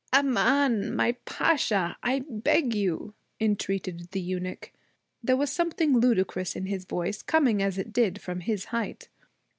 'Aman, 0.11 0.95
my 0.95 1.11
Pasha! 1.25 1.95
I 2.01 2.23
beg 2.27 2.73
you!' 2.73 3.13
entreated 3.39 4.09
the 4.09 4.19
eunuch. 4.19 4.71
There 5.21 5.37
was 5.37 5.51
something 5.51 5.95
ludicrous 5.95 6.55
in 6.55 6.65
his 6.65 6.85
voice, 6.85 7.21
coming 7.21 7.61
as 7.61 7.77
it 7.77 7.93
did 7.93 8.19
from 8.19 8.39
his 8.39 8.65
height. 8.73 9.09